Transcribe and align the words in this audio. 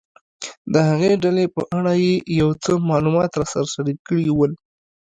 د 0.73 0.75
هغې 0.89 1.11
ډلې 1.23 1.45
په 1.55 1.61
اړه 1.77 1.91
یې 2.05 2.13
یو 2.39 2.49
څه 2.63 2.71
معلومات 2.91 3.31
راسره 3.39 3.71
شریک 3.73 3.99
کړي 4.07 4.27
ول. 4.33 4.51